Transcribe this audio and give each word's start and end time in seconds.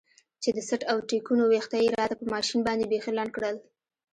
چې 0.41 0.49
د 0.55 0.57
څټ 0.67 0.81
او 0.91 0.97
ټېکونو 1.09 1.43
ويښته 1.47 1.77
يې 1.83 1.87
راته 1.99 2.15
په 2.19 2.25
ماشين 2.33 2.59
باندې 2.67 2.89
بيخي 2.91 3.11
لنډ 3.17 3.31
کړل. 3.35 3.55